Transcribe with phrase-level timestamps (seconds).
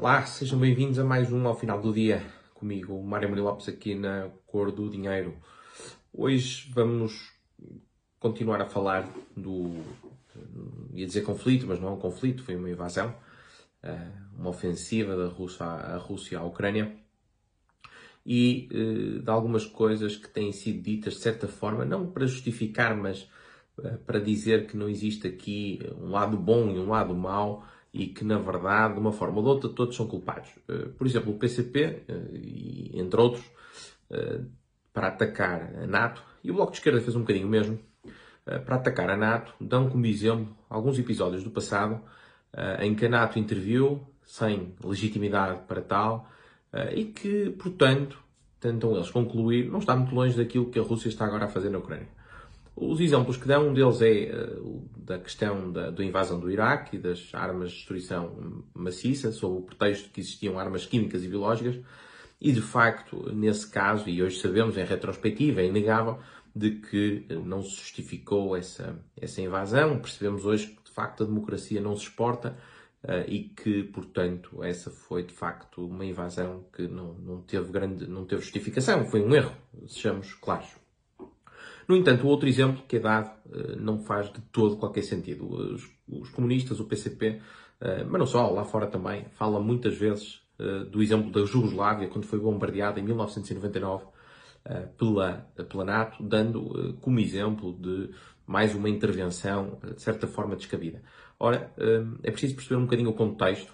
[0.00, 3.68] Olá, sejam bem-vindos a mais um ao final do dia comigo, o Mário Maria Lopes
[3.68, 5.34] aqui na Cor do Dinheiro.
[6.12, 7.32] Hoje vamos
[8.20, 9.74] continuar a falar do,
[10.92, 13.12] ia dizer conflito, mas não é um conflito, foi uma invasão,
[13.82, 16.96] eh, uma ofensiva da Rússia à, Rússia à Ucrânia
[18.24, 22.96] e eh, de algumas coisas que têm sido ditas de certa forma, não para justificar,
[22.96, 23.28] mas
[23.82, 28.06] eh, para dizer que não existe aqui um lado bom e um lado mau e
[28.06, 30.50] que, na verdade, de uma forma ou de outra, todos são culpados.
[30.68, 33.44] Eh, por exemplo, o PCP, e entre outros,
[34.92, 37.78] para atacar a NATO, e o Bloco de Esquerda fez um bocadinho mesmo,
[38.64, 42.00] para atacar a NATO, dão como exemplo alguns episódios do passado
[42.80, 46.30] em que a NATO interviu sem legitimidade para tal
[46.94, 48.18] e que, portanto,
[48.60, 51.70] tentam eles concluir, não está muito longe daquilo que a Rússia está agora a fazer
[51.70, 52.08] na Ucrânia.
[52.80, 56.96] Os exemplos que dão, um deles é uh, da questão da, da, invasão do Iraque
[56.96, 61.76] e das armas de destruição maciça, sob o pretexto que existiam armas químicas e biológicas,
[62.40, 66.20] e de facto, nesse caso, e hoje sabemos em retrospectiva, é inegável,
[66.54, 69.98] de que não se justificou essa, essa invasão.
[69.98, 72.56] Percebemos hoje que de facto a democracia não se exporta
[73.02, 78.06] uh, e que, portanto, essa foi de facto uma invasão que não, não, teve grande,
[78.06, 79.52] não teve justificação, foi um erro,
[79.88, 80.87] sejamos claros.
[81.88, 85.48] No entanto, o outro exemplo que é dado eh, não faz de todo qualquer sentido.
[85.50, 87.40] Os, os comunistas, o PCP,
[87.80, 92.08] eh, mas não só, lá fora também, fala muitas vezes eh, do exemplo da Jugoslávia,
[92.08, 94.04] quando foi bombardeada em 1999
[94.98, 98.10] pela, pela NATO, dando como exemplo de
[98.46, 101.02] mais uma intervenção, de certa forma, descabida.
[101.40, 101.72] Ora,
[102.22, 103.72] é preciso perceber um bocadinho o contexto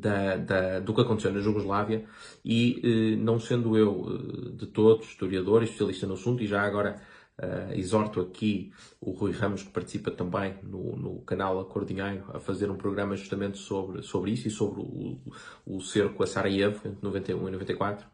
[0.00, 2.04] da, da, do que aconteceu na Jugoslávia
[2.44, 6.62] e, eh, não sendo eu eh, de todos historiador e especialista no assunto, e já
[6.62, 7.00] agora
[7.38, 12.70] uh, exorto aqui o Rui Ramos, que participa também no, no canal Acordinheiro, a fazer
[12.70, 15.18] um programa justamente sobre, sobre isso e sobre o,
[15.66, 18.06] o cerco a Sarajevo entre 91 e 94.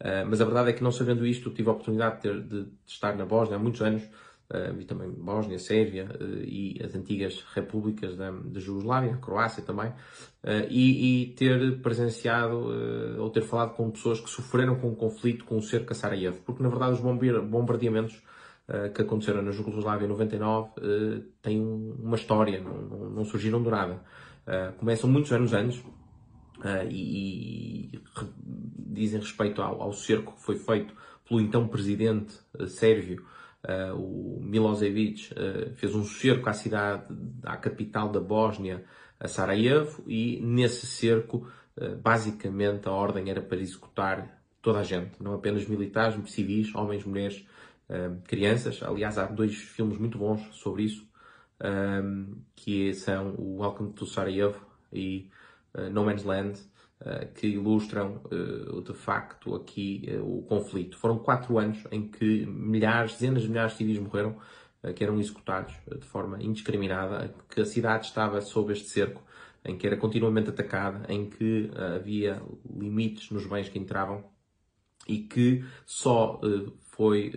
[0.00, 2.64] Uh, mas a verdade é que, não sabendo isto, tive a oportunidade de, ter, de,
[2.64, 4.02] de estar na Bósnia há muitos anos
[4.50, 9.88] uh, vi também Bósnia, Sérvia uh, e as antigas repúblicas da, da Jugoslávia, Croácia também,
[9.88, 12.66] uh, e, e, ter presenciado
[13.18, 16.40] ou ter falado com pessoas que sofreram com o conflito com o cerco a Sarajevo,
[16.44, 18.22] porque na verdade os bombardeamentos
[18.94, 20.70] que aconteceram na Jugoslávia em 99
[21.42, 24.00] têm uma história, não, não, surgiram do nada.
[24.78, 25.82] começam muitos anos antes,
[26.88, 28.02] e, e,
[28.78, 30.94] dizem respeito ao, ao cerco que foi feito
[31.28, 32.32] pelo então presidente
[32.68, 33.26] sérvio
[33.62, 37.04] Uh, o Milosevic uh, fez um cerco à cidade,
[37.42, 38.84] à capital da Bósnia,
[39.18, 45.22] a Sarajevo, e nesse cerco, uh, basicamente, a ordem era para executar toda a gente,
[45.22, 47.46] não apenas militares, civis, homens, mulheres,
[48.28, 48.80] crianças.
[48.82, 51.08] Aliás, há dois filmes muito bons sobre isso,
[52.54, 55.28] que são o Welcome to Sarajevo e
[55.90, 56.60] No Man's Land,
[57.34, 60.98] que ilustram eh, de facto aqui eh, o conflito.
[60.98, 64.36] Foram quatro anos em que milhares, dezenas de milhares de civis morreram,
[64.96, 69.22] que eram executados de forma indiscriminada, que a cidade estava sob este cerco,
[69.62, 74.24] em que era continuamente atacada, em que havia limites nos bens que entravam
[75.06, 76.40] e que só
[76.82, 77.30] foi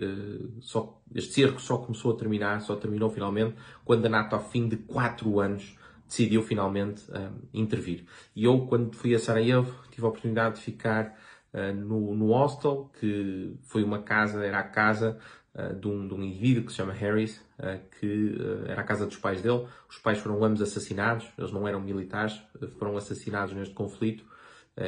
[0.62, 4.66] só este cerco só começou a terminar, só terminou finalmente quando a NATO, ao fim
[4.66, 5.76] de quatro anos,
[6.06, 8.04] decidiu finalmente um, intervir.
[8.34, 11.16] E eu, quando fui a Sarajevo, tive a oportunidade de ficar
[11.52, 15.18] uh, no, no hostel, que foi uma casa, era a casa
[15.54, 19.06] uh, de, um, de um indivíduo que se chama Harris, uh, que era a casa
[19.06, 19.66] dos pais dele.
[19.88, 22.40] Os pais foram ambos assassinados, eles não eram militares,
[22.78, 24.24] foram assassinados neste conflito.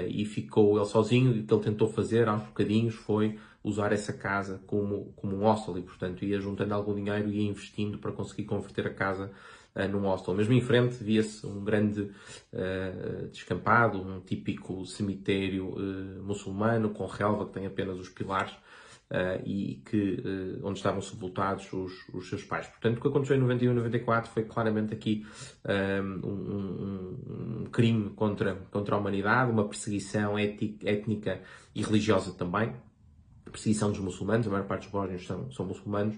[0.08, 4.12] e ficou ele sozinho e o que ele tentou fazer aos bocadinhos foi usar essa
[4.12, 8.12] casa como, como um hostel e, portanto, ia juntando algum dinheiro e ia investindo para
[8.12, 9.32] conseguir converter a casa
[9.74, 10.34] uh, num hostel.
[10.34, 17.46] Mesmo em frente via-se um grande uh, descampado, um típico cemitério uh, muçulmano com relva
[17.46, 20.22] que tem apenas os pilares uh, e que,
[20.62, 22.68] onde estavam sepultados os, os, seus pais.
[22.68, 25.26] Portanto, o que aconteceu em 91 e 94 foi claramente aqui
[26.24, 31.40] um, um, um, crime contra, contra a humanidade, uma perseguição étnica
[31.74, 32.72] e religiosa também.
[33.56, 36.16] Perseguição dos muçulmanos, a maior parte dos bósnios são, são muçulmanos,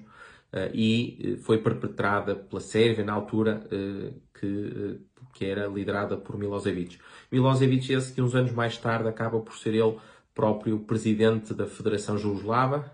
[0.51, 4.99] Uh, e eh, foi perpetrada pela Sérvia na altura uh, que,
[5.35, 6.99] que era liderada por Milosevic.
[7.31, 9.99] Milosevic esse que uns anos mais tarde acaba por ser ele
[10.35, 12.91] próprio presidente da Federação Jugoslava,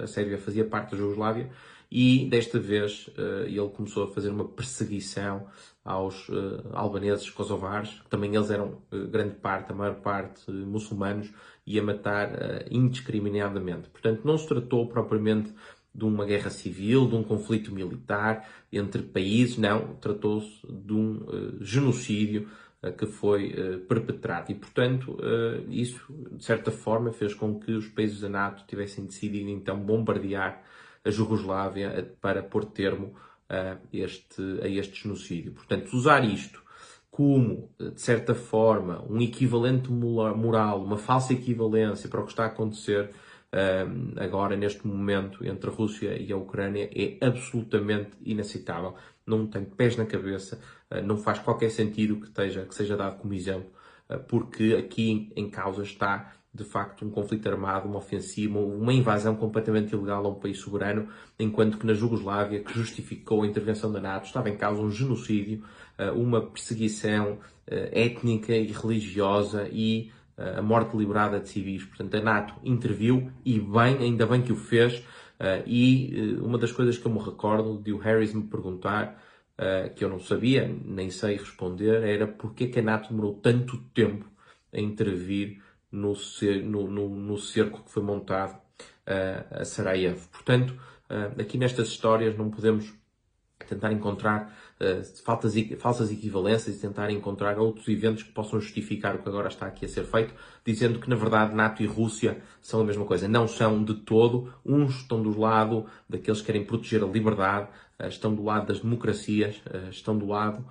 [0.00, 1.48] a Sérvia fazia parte da Jugoslávia,
[1.88, 3.10] e desta vez
[3.46, 5.46] ele começou a fazer uma perseguição
[5.90, 6.28] aos
[6.72, 8.78] albaneses kosovares, que também eles eram
[9.10, 11.30] grande parte, a maior parte muçulmanos,
[11.66, 12.30] e a matar
[12.70, 13.88] indiscriminadamente.
[13.88, 15.52] Portanto, não se tratou propriamente
[15.94, 21.64] de uma guerra civil, de um conflito militar entre países, não, tratou-se de um uh,
[21.64, 22.48] genocídio
[22.96, 23.52] que foi
[23.86, 24.50] perpetrado.
[24.50, 25.18] E, portanto,
[25.68, 26.00] isso,
[26.32, 30.62] de certa forma, fez com que os países da NATO tivessem decidido, então, bombardear
[31.04, 33.14] a Jugoslávia para pôr termo
[33.50, 35.52] a este, a este genocídio.
[35.52, 36.62] Portanto, usar isto
[37.10, 42.46] como, de certa forma, um equivalente moral, uma falsa equivalência para o que está a
[42.46, 43.10] acontecer
[43.52, 48.94] um, agora, neste momento, entre a Rússia e a Ucrânia, é absolutamente inaceitável.
[49.26, 50.60] Não tem pés na cabeça,
[50.90, 53.70] uh, não faz qualquer sentido que, esteja, que seja dado como exemplo,
[54.08, 59.36] uh, porque aqui em causa está de facto um conflito armado, uma ofensiva, uma invasão
[59.36, 61.08] completamente ilegal a um país soberano,
[61.38, 65.62] enquanto que na Jugoslávia, que justificou a intervenção da NATO, estava em causa um genocídio,
[65.96, 71.84] eh, uma perseguição eh, étnica e religiosa e eh, a morte deliberada de civis.
[71.84, 75.02] Portanto, a NATO interviu e bem, ainda bem que o fez.
[75.66, 79.18] E uma das coisas que eu me recordo de o Harris me perguntar,
[79.96, 84.26] que eu não sabia, nem sei responder, era porque que a NATO demorou tanto tempo
[84.70, 86.14] a intervir no,
[86.88, 90.28] no, no, cerco que foi montado uh, a Sarajevo.
[90.28, 90.70] Portanto,
[91.10, 92.92] uh, aqui nestas histórias não podemos
[93.66, 99.18] tentar encontrar uh, faltas, falsas equivalências e tentar encontrar outros eventos que possam justificar o
[99.22, 100.34] que agora está aqui a ser feito,
[100.64, 103.28] dizendo que na verdade NATO e Rússia são a mesma coisa.
[103.28, 104.52] Não são de todo.
[104.64, 108.80] Uns estão do lado daqueles que querem proteger a liberdade, uh, estão do lado das
[108.80, 110.64] democracias, uh, estão do lado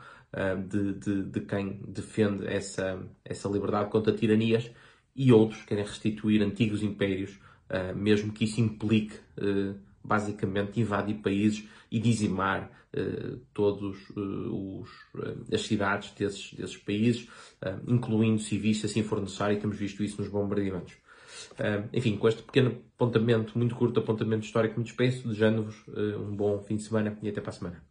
[0.67, 4.69] de, de, de, quem defende essa, essa liberdade contra tiranias
[5.15, 7.39] e outros querem restituir antigos impérios,
[7.69, 14.89] uh, mesmo que isso implique uh, basicamente invadir países e dizimar uh, todos os,
[15.53, 17.27] as cidades desses, desses países,
[17.87, 20.93] incluindo civis, se assim for necessário, e temos visto isso nos bombardeamentos.
[21.91, 25.75] enfim, com este pequeno apontamento, muito curto apontamento histórico, me despeço, desejando-vos
[26.17, 27.88] um bom fim de semana e até para a semana.